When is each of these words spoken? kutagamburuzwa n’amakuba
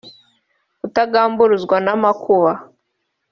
kutagamburuzwa 0.79 1.75
n’amakuba 1.85 2.51